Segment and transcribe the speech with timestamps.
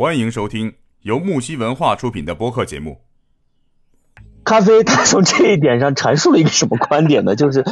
[0.00, 2.98] 欢迎收听由木西文化出品的播客节目。
[4.44, 7.34] 咖啡，他从这一点上阐述了一个什么观点呢？
[7.34, 7.64] 就是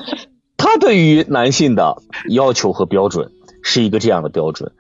[0.57, 3.31] 他对于男性的要求和标准
[3.63, 4.73] 是一个这样的标准，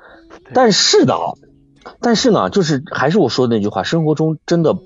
[0.54, 1.14] 但是呢，
[2.00, 4.76] 但是呢，就是还是我说的那句话，生活中真的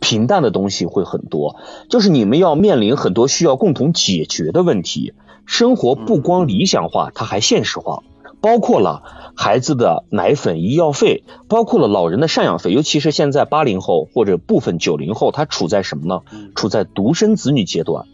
[0.00, 1.54] 平淡的东西会很多，
[1.88, 5.14] 就是你们要面临很多需要共同解决的问题。
[5.46, 8.02] 生活不光理想化，它还现实化。
[8.40, 9.02] 包括了
[9.36, 16.22] 孩子的奶粉、医药费，包括了老人的赡养费，尤其是现在八零后或者部分九零后，他处在什么呢？
[16.54, 18.06] 处在独生子女阶段，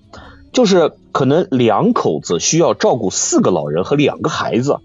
[0.53, 4.79] 就是可能两口子需要照顾四个老人和两个孩子。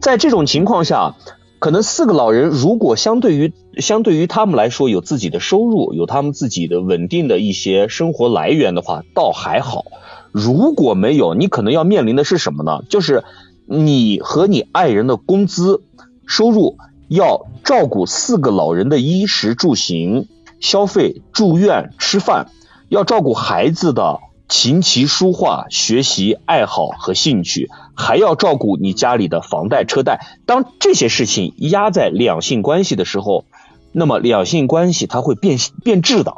[0.00, 1.14] 在这种情况下，
[1.58, 9.84] 可能四个老人如果相对于相对于他们来说有自己的收入，有他们自己的稳定的一些生活来源的话，倒还好。
[10.32, 12.82] 如果没有，你可能要面临的是什么呢？
[12.88, 13.24] 就是。
[13.66, 15.82] 你和你爱人的工资
[16.24, 20.28] 收入要照顾四个老人的衣食住行
[20.60, 22.46] 消费住院吃饭，
[22.88, 30.24] 要照顾孩子的琴棋书画学习爱好和兴趣，还要照顾你家里的房贷车贷。
[30.46, 33.44] 当这些事情压在两性关系的时候，
[33.90, 36.36] 那么两性关系它会变变质的。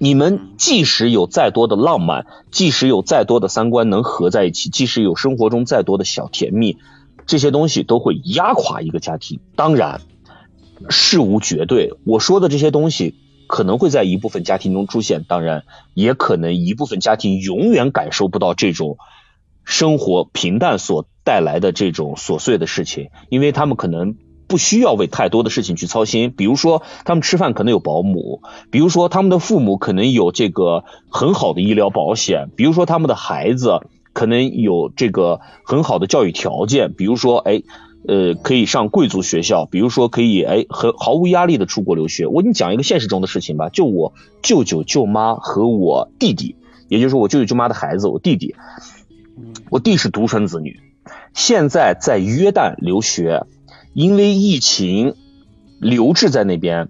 [0.00, 6.78] 你们即使有再多的浪漫，即使有再多的三观能合在一起，即使有生活中再多的小甜蜜，
[7.26, 9.40] 这些东西都会压垮一个家庭。
[9.56, 10.00] 当然，
[10.88, 11.94] 事无绝对。
[12.04, 13.16] 我说的这些东西
[13.48, 18.98] 可能会在一部分家庭中出现，当然也可能一部分家庭永远感受不到这种
[19.64, 24.14] 生活平淡所带来的这种琐碎的事情，因为他们可能。
[24.48, 33.82] 不需要为太多的事情去操心，比如说他们吃饭可能有保姆，比如说他们的父母可能有这个很好的医疗保险，比如说他们的孩子
[34.14, 37.62] 可能有这个很好的教育条件，比如说哎
[38.06, 42.26] 呃可以上贵族学校，比如说可以哎很毫无压力的出国留学。
[42.26, 46.56] 我给你讲一个现实中的事情吧，就我舅舅舅妈和我弟弟，
[46.88, 48.54] 也就是我舅舅舅妈的孩子，我弟弟，
[49.68, 50.80] 我弟是独生子女，
[51.34, 53.44] 现在在约旦留学。
[53.92, 55.14] 因为疫情
[55.80, 56.88] 留置在那边，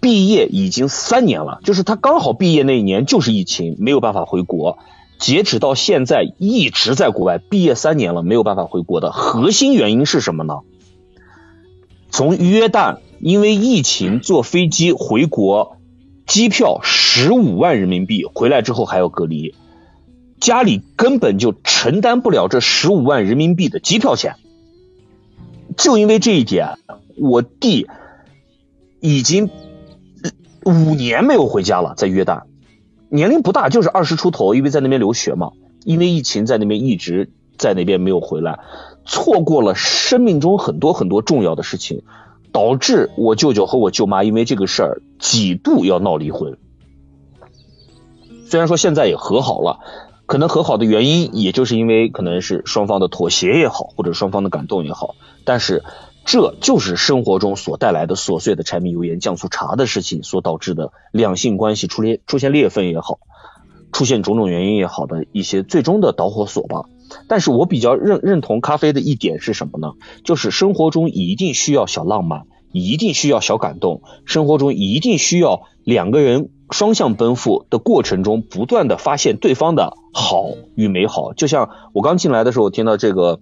[0.00, 4.78] 毕业已经三年了，就是他刚好毕业那一年就是疫情，没有办法回国。
[5.18, 10.60] 截止到现在一直在国外，毕业三年了没有办法回国的核心原因是什么呢？
[12.10, 15.76] 从约旦因为疫情坐飞机回国，
[16.26, 19.54] 机票十五万人民币，回来之后还要隔离，
[20.38, 24.36] 家里根本就承担不了这十五万人民币的机票钱。
[25.78, 26.76] 就因为这一点，
[27.16, 27.86] 我弟
[29.00, 29.48] 已经
[30.64, 32.42] 五年没有回家了，在约旦，
[33.08, 35.52] 年龄不大，就是二十出头，因为在那边留学嘛，
[35.84, 38.58] 因为疫情在那边一直在那边没有回来，
[39.06, 42.02] 错过了生命中很多很多重要的事情，
[42.50, 46.58] 导致我舅舅和我舅妈因为这个事儿几度要闹离婚，
[48.46, 49.78] 虽然说现在也和好了。
[50.28, 55.82] 可能和好的原因，也就是因为可能是双方的妥协也好，或者双方的感动也好，但是
[56.26, 63.20] 这就是生活中所带来的琐碎的柴米油盐酱醋茶的事情所导致的两性关系出裂出现裂缝也好，
[63.90, 66.82] 出现种种原因也好的一些最终的导火索吧。
[67.26, 69.94] 但是我比较认认同咖啡的一点是什么呢？
[70.24, 76.50] 就是生活中一定需要小浪漫，一定需要小感动，生活中一定需要两个人。
[76.70, 81.32] 双向奔赴的过程中，不断的发现对方的好与美好。
[81.32, 83.40] 就像我刚进来的时候，听到这个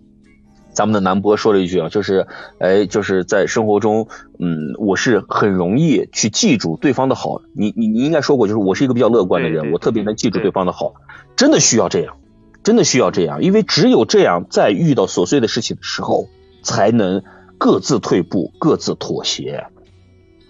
[0.72, 2.26] 咱们的南波说了一句啊，就是，
[2.58, 7.40] 哎，就是在生活中，嗯，我是很容易去记住对方的好。
[7.54, 10.94] 你你你应该说过，就是我是一个比较乐观的人，我特别能记住对方的好。
[11.34, 12.16] 真的需要这样，
[12.62, 16.28] 真的需要这样，因为只有这样，在遇到琐碎的事情的时候，
[16.62, 17.22] 才能
[17.58, 19.64] 各自退步，各自妥协。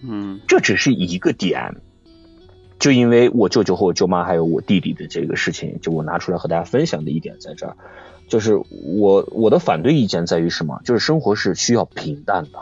[0.06, 1.76] 嗯，这只是一个点。
[2.78, 7.76] 就因为我舅舅和我舅妈还有我弟弟的这个事情，就我拿出来和大家分享的一点在这儿，
[8.28, 8.56] 就是
[8.98, 10.80] 我我的反对意见在于什么？
[10.84, 12.58] 就是生活是需要平淡的。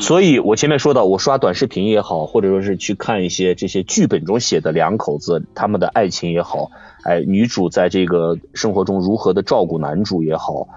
[0.00, 6.72] 所以我前面说到，我刷短视频也好，或者说是去看一些这些剧本中写的两口子他们的爱情也好，
[7.04, 10.68] 哎，女主在这个生活中如何的照顾男主也好，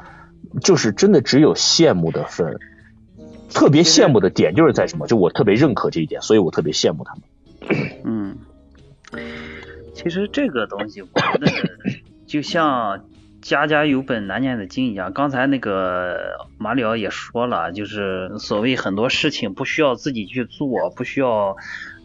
[0.62, 2.60] 就是真的只有羡慕的份。
[3.54, 5.08] 特别羡慕的点就是在什么？
[5.08, 7.24] 就我特别认可这一点，所以我特别羡慕他们。
[8.04, 8.38] 嗯，
[9.94, 11.48] 其实这个东西，我觉得
[12.28, 13.06] 就像
[13.42, 15.14] 家家有本难念的经一样。
[15.14, 21.56] 刚才那个马里奥也说了，就是所谓很多事情不需要自己去做，不需要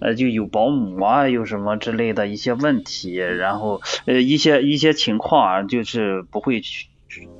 [0.00, 6.88] 呃就有保姆啊，有什么之类的一些问题，然后呃一些一些情况啊，就是不会去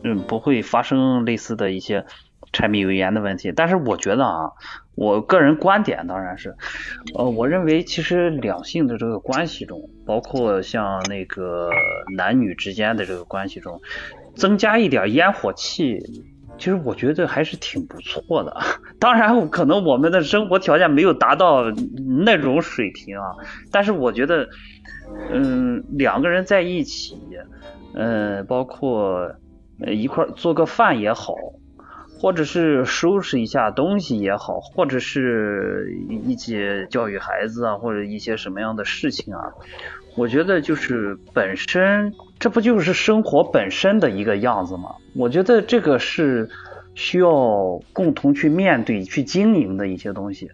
[0.03, 2.05] 嗯不会发生类似的一些。
[2.53, 3.53] 柴米油盐的问题。
[3.53, 4.51] 但是我觉得啊，
[4.95, 6.55] 我个人观点当然是，
[7.15, 11.71] 呃，我认为其实两性的这个关系中，包括像那个
[12.17, 13.81] 男女之间的这个关系中，
[14.35, 15.99] 增加一点烟火气。
[16.59, 18.57] 其实我觉得还是挺不错的，
[19.01, 21.65] 当然可能我们的生活条件没有达到
[22.25, 23.35] 那种水平啊，
[23.73, 24.49] 但是我觉得，
[25.33, 27.19] 嗯，两个人在一起，
[27.95, 29.35] 嗯，包括
[29.89, 31.35] 一块做个饭也好，
[32.23, 35.93] 或者是收拾一下东西也好，或者是
[36.25, 36.57] 一起
[36.89, 39.53] 教育孩子啊，或者一些什么样的事情啊，
[40.15, 42.15] 我觉得就是本身。
[42.39, 44.95] 这不就是生活本身的一个样子吗？
[45.17, 46.49] 我觉得这个是
[46.95, 50.49] 需要共同去面对、去经营的一些东西。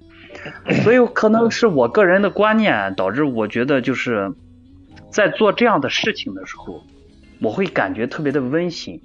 [0.83, 4.33] 所以可能是我个人的观念导致我觉得就是
[5.11, 6.83] 在做这样的事情的时候，
[7.43, 9.03] 我会感觉特别的温馨，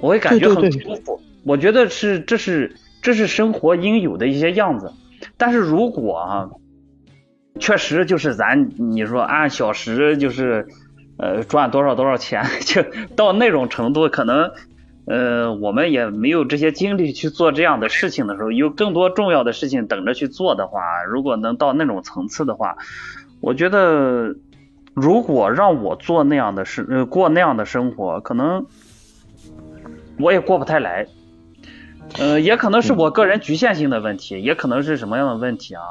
[0.00, 1.20] 我会感觉很舒服。
[1.44, 4.92] 我觉得是这是这是生活应有的一些样子。
[5.36, 6.50] 但是如果啊，
[7.60, 10.66] 确实就是咱你说按小时就是。
[11.16, 12.82] 呃，赚多少多少钱， 就
[13.14, 14.50] 到那种程度，可能，
[15.06, 22.78] 呃，我们也没有这些精力去做这样的事情的时候，有更多重要的事情等着去做的话，如果能到那种层次的话，
[23.40, 24.34] 我觉得，
[24.92, 28.66] 如果让我做那样的事，呃，过那样的生活，可能
[30.18, 31.06] 我也过不太来。
[32.18, 35.82] 呃，也可能是我个人局限性的问题，也可能是什么样的问题啊？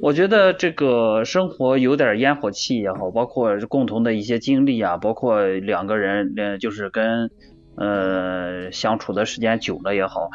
[0.00, 7.30] 我觉得这个生活有点烟火气也好，包括共同的一些经历啊，包括两个人，呃，就是跟
[7.76, 10.30] 呃相处的时间久了也好，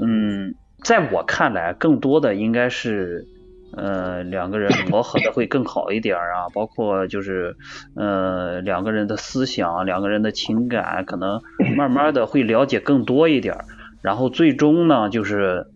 [0.00, 3.26] 嗯，在我看来，更多的应该是
[3.76, 7.56] 呃两个人 磨合的会更好一点啊，包括就是
[7.94, 11.42] 呃两个人的思想、两个人的情感，可能
[11.76, 13.54] 慢慢的会了解更多一点。
[14.08, 15.66] 然后最终呢，就是，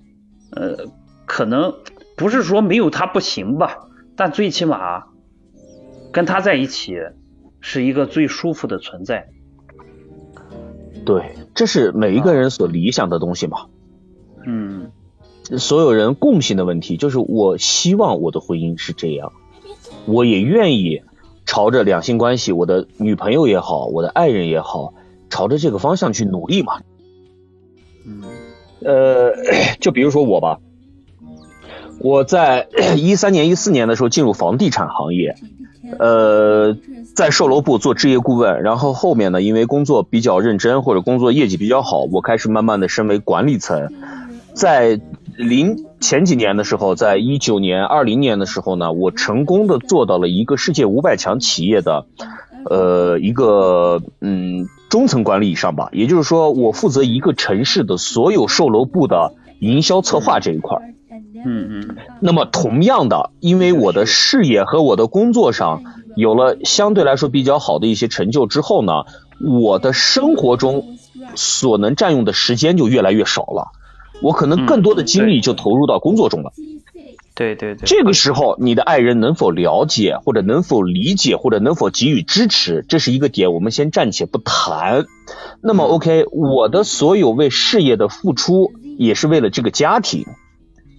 [0.52, 0.86] 呃，
[1.26, 1.74] 可能
[2.16, 5.04] 不是说没有他不行吧，但最起码
[6.12, 6.94] 跟他在一起
[7.60, 9.28] 是一个最舒服的存在。
[11.04, 13.66] 对，这是每一个人所理想的东西嘛。
[14.46, 14.90] 嗯。
[15.58, 19.30] 所有人共性的问题就是，我希望我的婚姻是这样，
[20.06, 21.02] 我也愿意
[21.44, 24.94] 朝着两性关系，我的女朋友也好，我的爱人也好，
[25.28, 26.80] 朝着这个方向去努力嘛。
[28.04, 28.22] 嗯，
[28.84, 29.32] 呃，
[29.80, 30.58] 就比如说我吧，
[32.00, 32.66] 我在
[32.96, 35.36] 一三年、一四年的时候进入房地产行业，
[35.98, 36.76] 呃，
[37.14, 43.92] 在售楼部做置业顾问，然后后面呢，因为工作比较认真或者工作业绩比较好，我开始慢慢的升为管理层。
[44.54, 45.00] 在
[45.36, 52.04] 零前几年的时候，在一九年、二零年的时候呢，我成功的做到了一个世界五百强企业的，
[52.68, 54.66] 呃，一个嗯。
[54.92, 60.76] 中层管理以上吧，也就是说，我负责一个城市的所有售楼部的营销策划这一块
[61.46, 61.96] 嗯嗯。
[62.20, 65.82] 那么，同样的，因为我的事业和我的工作上
[66.14, 68.92] 有了相对来说比较好的一些成就之后呢，
[69.40, 70.98] 我的生活中
[71.36, 73.72] 所能占用的时间就越来越少了，
[74.20, 76.52] 我可能更多的精力就投入到工作中了。
[77.42, 85.06] 对对对，这个时候你的爱人能否了解，或者能否理解，或者能否给予支持，这是一个点，我们先暂且不谈。
[85.60, 90.24] 那么，OK，我的所有为事业的付出也是为了这个家庭，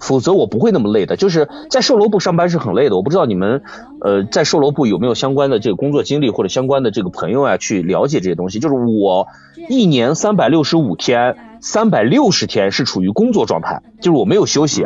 [0.01, 1.15] 否则我不会那么累的。
[1.15, 3.63] 就是在售楼部上班是很累的，我不知道你们
[4.01, 8.59] 呃在售楼部有没有相关的这个工作经历或者相关的这个朋友啊去了解这些东西。
[8.59, 9.27] 就是我
[9.69, 14.85] 一年三百六十五天，三百六十天是处于工作状态，就是我没有休息。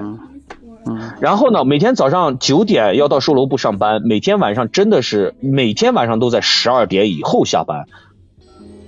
[1.20, 7.86] 然后呢，每天早上九点要到售楼部上班，每天晚上真的是每天晚上都在十二点以后下班。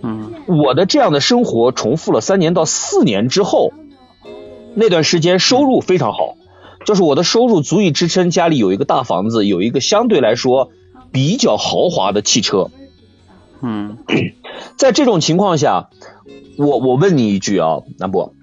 [0.01, 3.73] 嗯，我的这样的生活重复了三年到四年之后，
[4.75, 6.35] 那段时间收入非常好，
[6.85, 10.71] 就是我的收入足以支撑家里有一个大房子，有一个相对来说
[11.11, 12.69] 比较豪华的汽车。
[13.61, 13.97] 嗯，
[14.77, 15.89] 在这种情况下，
[16.57, 18.33] 我我问你一句啊，南博。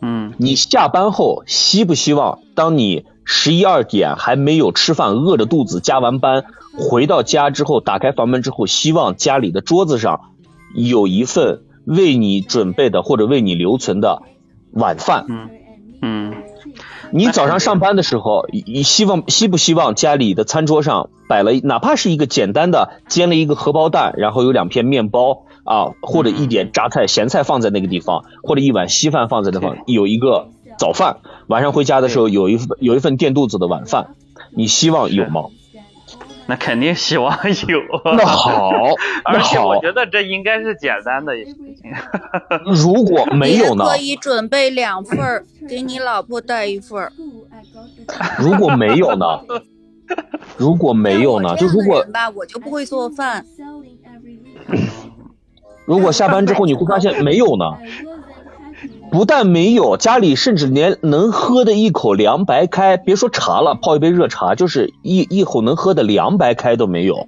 [0.00, 6.44] 嗯，你下班后希不希望，当你十一二点还没有吃饭，饿着肚子加完班
[6.76, 10.20] 回到家之后，打开房门之后，希望家里的桌子上
[10.74, 14.22] 有一份为你准备的或者为你留存的
[14.72, 15.26] 晚饭？
[15.28, 15.50] 嗯
[16.00, 16.34] 嗯，
[17.10, 25.42] 你早上上班的时候，你希望希不希望家里的餐桌上摆了哪怕是一个简单的煎了一个荷包蛋，然后有两片面包？
[25.68, 30.48] 啊，或者一点榨菜、咸菜放在那个地方，或者一碗稀饭放在那方，有一个
[30.78, 34.14] 早饭，晚上回家的时候有一份有一份垫肚子的晚饭，
[34.50, 35.42] 你希望有吗？
[36.46, 37.30] 那肯定希望
[37.66, 37.78] 有。
[38.16, 38.72] 那好，
[39.26, 41.92] 而且我觉得这应该是简单的事情。
[42.74, 47.12] 如果没有呢可以准备两份儿，给你老婆带一份儿。
[48.38, 49.26] 如果没有呢？
[50.56, 51.54] 如果没有呢？
[51.58, 52.02] 就如果
[52.34, 53.44] 我就不会做饭。
[55.88, 57.64] 如果下班之后你会发现没有呢？
[59.10, 67.26] 不但没有，家里甚至连能喝的一口凉白开，别说茶了，泡一杯热茶，就是一一口能喝的凉白开都没有，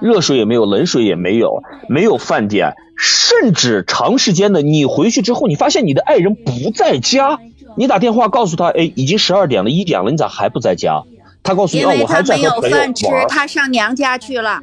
[0.00, 7.38] 热水也没有，冷水也没有，没有饭店，甚至长时间的你回去之后，你发现你的爱人不在家，
[7.76, 11.04] 你打电话告诉他，哎，已经十二点了，一点了，你咋还不在家？
[11.44, 14.60] 他告诉你，哦，因为我还他没有在和朋友饭吃，他上娘家去了。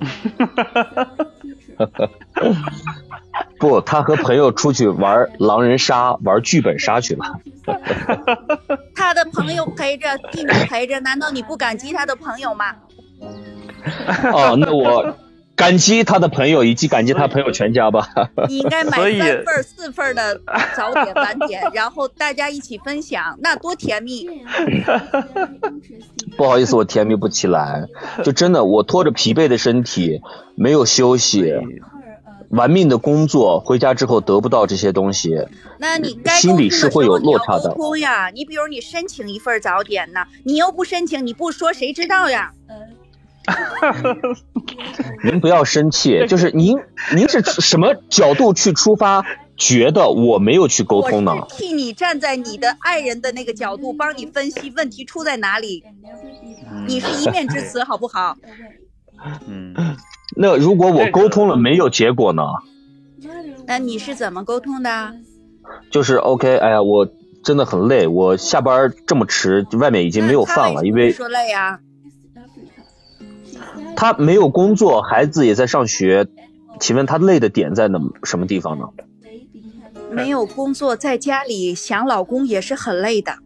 [3.58, 7.24] 不，他和朋友出去玩狼人杀，玩剧本杀去了。
[8.94, 12.74] 他的朋友陪着，弟弟陪着，难道你不感激他的朋友吗？
[14.32, 15.16] 哦，那我
[15.54, 18.08] 感激他的朋友，以及感激他朋友全家吧。
[18.48, 20.40] 你应该买三份儿、四份儿的
[20.76, 24.28] 早点、晚点， 然后大家一起分享，那多甜蜜！
[26.36, 27.86] 不好意思，我甜蜜不起来，
[28.24, 30.20] 就真的我拖着疲惫的身体，
[30.56, 31.52] 没有休息，
[32.48, 35.46] 玩命的工作，回家之后得不到这些东西，
[35.78, 38.30] 那你该心里是会有落差的沟通呀。
[38.30, 42.52] 你比如你申请一份早点呢，你又不申请，你不说谁知道呀？
[45.24, 46.78] 您不要生气，就是您
[47.14, 49.24] 您是 什么角度去出发，
[49.56, 51.32] 觉得我没有去沟通呢？
[51.50, 55.84] 替你站在你的爱人的那个角度，帮你分析问题出在哪里。
[56.86, 58.36] 你是一面之词，好不好？
[59.46, 59.74] 嗯，
[60.36, 62.42] 那如果我沟通了没有结果呢？
[63.66, 65.14] 那你是怎么沟通的？
[65.90, 67.08] 就是 OK，哎呀，我
[67.44, 71.78] 真的很累，我下班这么迟，外面已经没有饭了，因为说累啊。
[73.96, 76.26] 他没有工作，孩子也在上学，
[76.80, 78.86] 请问他累的点在哪什么地方呢？
[80.10, 83.36] 没有工作，在家里想老公也是很累的。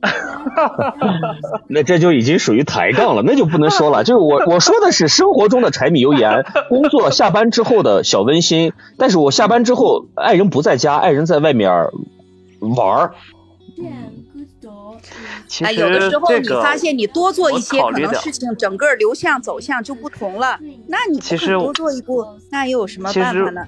[1.68, 4.04] 那这就已经属于抬杠了，那就不能说了。
[4.04, 8.72] 就是我我说的是生活中的柴米油盐，工作下班之后的小温馨。
[8.96, 11.70] 但是我下班之后，爱人不在家，爱人在外面
[12.60, 13.14] 玩儿。
[15.62, 20.58] 哎，其实有的时候你发现你多做一些，考虑的可能事情整个流向走向就不同了。
[20.86, 23.66] 那你其实多做一步，那又有什么其实办法呢？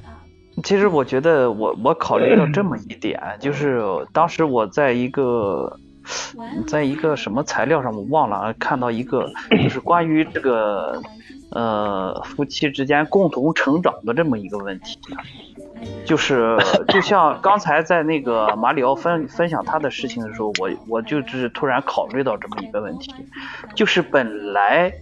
[0.62, 5.78] 其实我觉得我我考虑到这么一点，就是当时我在一个
[6.66, 9.28] 在一个什么材料上我忘了啊，看到一个
[9.62, 11.00] 就是关于这个
[11.50, 14.98] 呃夫妻之间共同成长的这么一个问题，
[16.04, 16.56] 就是
[16.88, 23.12] 就像 刚才在那个马里奥分分享他的事情的时候，我我就是突然考虑到这么一个问题，
[23.74, 24.92] 就是本来。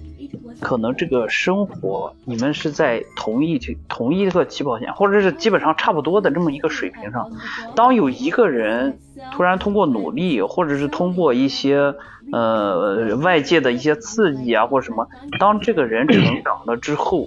[0.60, 7.32] 可能这个生活你们是在同一同一个起跑线，或者是基本上差不多的这么一个水平上。
[7.74, 8.98] 当有一个人
[9.32, 11.94] 突然通过努力，或者是通过一些
[12.32, 17.26] 呃外界的一些刺激啊，或者什么，当这个人成长了之后，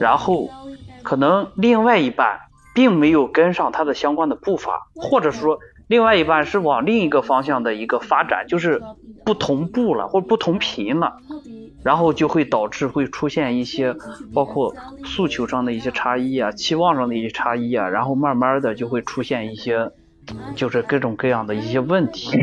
[0.00, 0.50] 然后
[1.04, 2.40] 可能另外一半
[2.74, 8.82] 并没有跟上它的相关的步伐，或者说另外一半是往另一个方向的一个发展，就是
[9.24, 11.18] 不同步了或者不同频了。
[11.84, 13.96] 然后就会导致会出现一些
[14.32, 14.72] 包括
[15.04, 19.90] 诉求上的一些差异啊，期望上的一些差异啊，然后慢慢的就会出现一些
[20.54, 22.38] 就是各种各样的一些问题。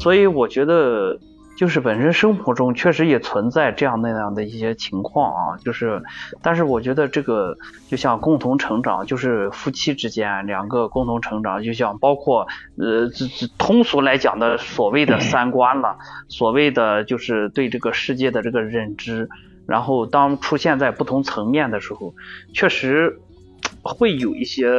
[0.00, 1.20] 所以我觉得
[1.58, 6.00] 就是本身生活中确实也存在这样那样的一些情况啊，就是
[6.40, 12.46] 但是我觉得这个就像共同成长，就是夫妻之间两个共同成长，就像包括
[12.76, 15.96] 呃这这通俗来讲的所谓的三观了。
[16.28, 19.28] 所谓的就是对这个世界的这个认知，
[19.66, 22.14] 然后当出现在不同层面的时候，
[22.52, 23.18] 确实
[23.82, 24.70] 会有一些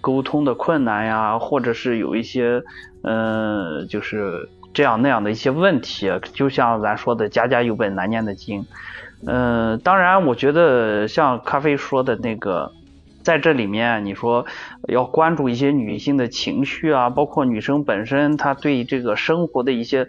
[0.00, 2.60] 沟通的困难呀，或者是有一些
[3.02, 6.12] 嗯、就是这样那样的一些问题。
[6.34, 8.66] 就像咱说的“家家有本难念的经”，
[9.26, 12.72] 嗯、当然，我觉得像咖啡说的那个。
[13.24, 14.44] 在这里面，你说
[14.86, 20.08] 要关注一些女性的情绪啊，包括女生本身她对这个生活的一些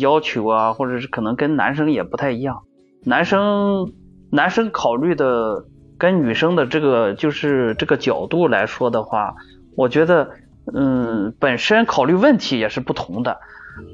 [0.00, 2.62] 要求啊，或者是可能跟男生也不太一样。
[3.04, 3.92] 男生
[4.32, 5.66] 男生考虑的
[5.98, 9.36] 跟女生的这个就是这个角度来说的话，
[9.76, 10.30] 我觉得
[10.74, 13.38] 嗯本身考虑问题也是不同的，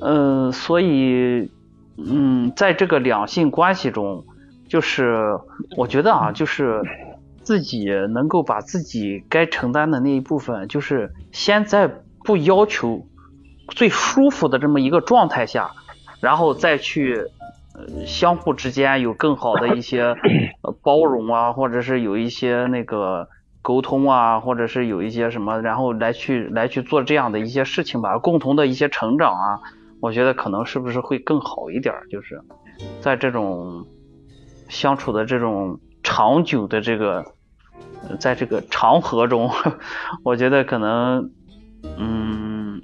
[0.00, 1.50] 嗯，所以
[1.96, 4.24] 嗯在这个两性关系中，
[4.68, 5.38] 就是
[5.76, 6.82] 我觉得啊，就是。
[7.44, 11.92] 自己能够把自己该承担的那一部分，就是先在
[12.24, 13.06] 不要求
[13.68, 15.72] 最舒服的这么一个状态下，
[16.22, 17.26] 然后再去
[17.74, 20.16] 呃相互之间有更好的一些
[20.64, 23.28] 呃包容啊，或者是有一些那个
[23.64, 29.60] 沟通啊，或者是有一些什么，然后来去来去做这样的一些事情吧，共同的一些成长啊，
[30.00, 32.42] 我觉得可能是不是会更好一点，就是
[33.00, 33.86] 在这种
[34.68, 37.24] 相处的这种长久的这个。
[38.20, 39.50] 在这个长河中，
[40.22, 41.30] 我觉得可能，
[41.96, 42.82] 嗯，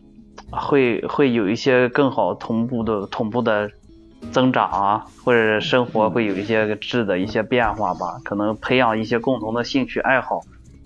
[0.50, 3.70] 会会有一些更好同步的同步的
[4.32, 10.40] 增长啊，或者生活会有一些质的一些变化吧，可能培养一些共同的兴趣爱好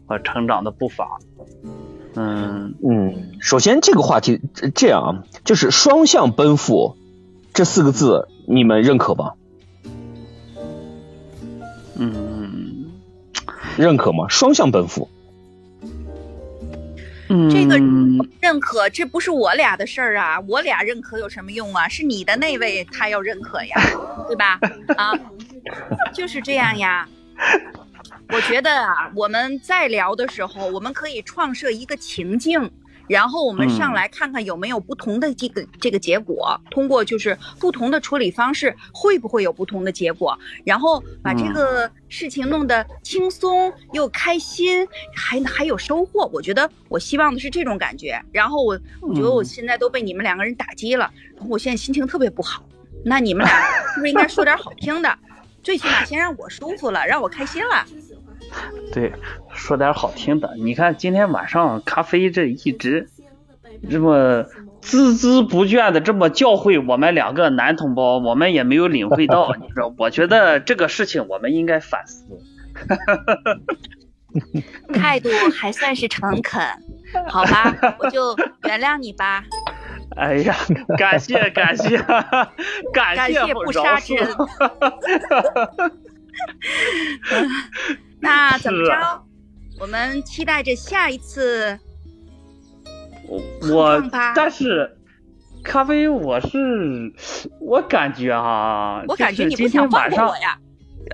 [0.07, 1.19] 和成长的步伐。
[2.17, 6.97] 嗯嗯，首先这个话题这这样啊，就是双向奔赴
[7.53, 9.33] 这四个字，你们认可吗？
[11.97, 12.87] 嗯
[13.77, 14.27] 认可吗？
[14.29, 15.09] 双向奔赴，
[17.29, 17.77] 嗯，这个
[18.41, 21.89] 认可，这不是我俩的事儿啊，我俩认可有什么用啊？
[21.89, 23.77] 是你的那位他要认可呀，
[24.29, 24.61] 对吧？
[24.97, 25.13] 啊，
[26.13, 27.09] 就是这样呀。
[28.31, 32.71] 我觉得啊，我们在聊的时候，我们可以创设一个情境，
[33.09, 46.29] 然后我们上来看看有没有不同的这个这个结果，通过就是不同的处理方式，会不会有不同的结果，然后把这个事情弄得轻松又开心，还还有收获。
[46.33, 48.21] 我觉得我希望的是这种感觉。
[48.33, 52.65] 然后我我觉得我现在都被你们两个人打击了，然后我现在心情特别不好。
[53.05, 53.55] 那你们俩
[53.93, 55.19] 是不是应该说点好听的？
[55.65, 57.85] 最起码先让我舒服了，让我开心了。
[58.93, 59.13] 对，
[59.55, 60.55] 说点好听的。
[60.59, 63.09] 你看今天晚上咖啡这一直
[63.91, 64.45] 这么
[64.83, 69.55] 孜孜不倦的这么教诲我们两个男同胞，我们也没有领会到。
[69.59, 72.25] 你说，我觉得这个事情我们应该反思。
[74.93, 76.63] 态度还算是诚恳，
[77.29, 79.45] 好吧，我就原谅你吧。
[80.17, 80.55] 哎呀，
[80.97, 81.99] 感谢感谢
[82.93, 84.29] 感感谢不杀之恩。
[88.21, 89.23] 那怎么着？
[89.81, 91.79] 我们期待着下一次。
[93.27, 93.43] 我
[93.73, 94.03] 我
[94.35, 94.97] 但是
[95.65, 97.13] 咖啡我是
[97.61, 100.59] 我感觉啊，我感觉今你不想放天晚上过我呀？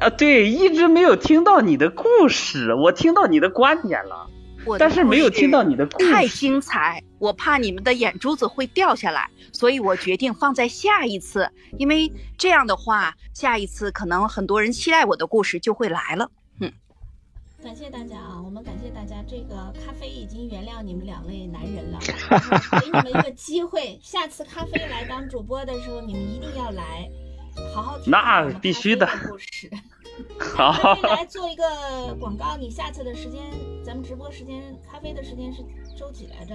[0.00, 4.26] 啊，对，一直没有听到你的故事，我听到你的观点了，
[4.66, 6.26] 我但是没有听到你的故事太。
[6.26, 16.30] 精彩，我怕你们的眼珠子会掉下来，所以我决定放在下一次，因为这样的话，下一次可能很多人期待我的故事就会来了。
[16.61, 16.72] 嗯
[17.62, 19.22] 感谢大家啊，我们感谢大家。
[19.28, 21.98] 这个咖啡已经原谅你们两位男人了，
[22.80, 27.06] 给你们一个机会，下次咖啡来当主播的时候，你们一定要来，
[27.74, 29.70] 好好听那必须的故事。
[30.56, 33.42] 好来做一个广告，你下次的时间，
[33.85, 35.62] 咱们直播时间，咖啡的时间是
[35.94, 36.54] 周几来着？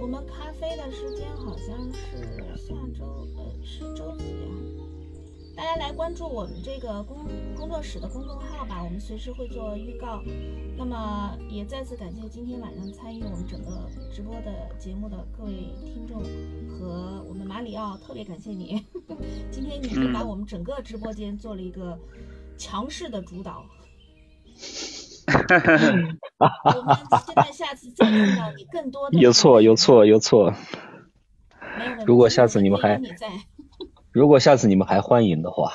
[0.00, 3.04] 我们咖啡的时间好像是下周，
[3.36, 4.50] 呃，是周几啊？
[5.56, 7.18] 大家来关注我们这个工
[7.56, 10.22] 工作室的公众号吧，我们随时会做预告。
[10.76, 15.52] 那么也再次感谢今天晚上参与我们整个直播的节目的各位
[15.84, 16.20] 听众
[16.68, 18.84] 和我们马里奥，特别感谢你，
[19.50, 21.98] 今天你是把我们整个直播间做了一个
[22.58, 23.64] 强势的主导。
[26.38, 29.18] 我们期待下次再看到你更多的。
[29.18, 30.54] 有错有错有错。
[32.06, 33.00] 如果下次你们还
[34.12, 35.72] 如果下次你们还欢迎的话，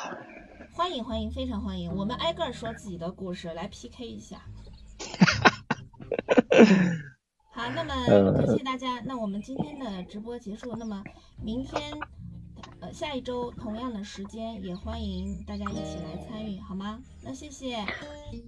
[0.74, 1.94] 欢迎欢迎，非常欢迎。
[1.96, 4.42] 我们挨个说自己的故事，来 PK 一下。
[7.54, 9.02] 好，那么呃感谢大家。
[9.06, 11.04] 那我们今天的直播结束，那么
[11.44, 11.82] 明天，
[12.82, 17.00] 呃，下一周同样的时间，也欢迎大家一起来参与，好吗？
[17.24, 17.78] 那谢谢，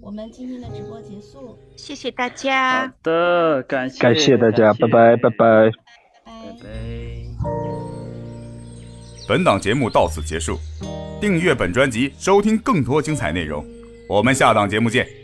[0.02, 2.94] 我们今天的直播结束，谢谢大家好。
[3.04, 5.72] 的，感谢感谢大家，拜拜拜拜。
[6.26, 6.70] 拜拜拜。
[9.28, 10.58] 本档节目到此结束，
[11.22, 13.64] 订阅本专辑，收听更多精彩内容。
[14.10, 15.23] 我们下档节目见。